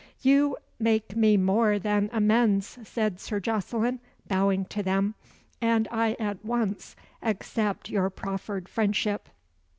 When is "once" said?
6.43-6.95